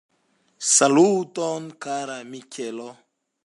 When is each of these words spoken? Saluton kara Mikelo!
Saluton 0.73 1.63
kara 1.83 2.17
Mikelo! 2.31 2.89